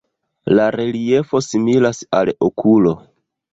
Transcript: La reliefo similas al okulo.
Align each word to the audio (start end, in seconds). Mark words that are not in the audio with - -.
La 0.59 0.63
reliefo 0.75 1.43
similas 1.49 2.01
al 2.23 2.35
okulo. 2.51 2.97